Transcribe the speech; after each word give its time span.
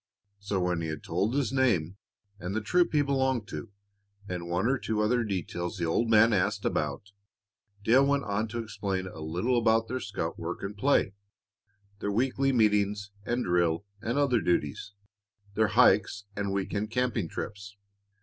So 0.39 0.59
when 0.59 0.81
he 0.81 0.87
had 0.87 1.03
told 1.03 1.35
his 1.35 1.53
name, 1.53 1.95
and 2.39 2.55
the 2.55 2.61
troop 2.61 2.91
he 2.91 3.03
belonged 3.03 3.47
to, 3.49 3.71
and 4.27 4.49
one 4.49 4.65
or 4.65 4.79
two 4.79 4.99
other 4.99 5.23
details 5.23 5.77
the 5.77 5.85
old 5.85 6.09
man 6.09 6.33
asked 6.33 6.65
about, 6.65 7.11
Dale 7.83 8.07
went 8.07 8.23
on 8.23 8.47
to 8.47 8.63
explain 8.63 9.05
a 9.05 9.19
little 9.19 9.59
about 9.59 9.87
their 9.87 9.99
scout 9.99 10.39
work 10.39 10.63
and 10.63 10.75
play, 10.75 11.13
their 11.99 12.09
weekly 12.11 12.51
meetings 12.51 13.11
and 13.27 13.43
drill 13.43 13.85
and 14.01 14.17
other 14.17 14.41
duties, 14.41 14.93
their 15.53 15.67
hikes 15.67 16.23
and 16.35 16.51
week 16.51 16.73
end 16.73 16.89
camping 16.89 17.27
trips. 17.29 17.77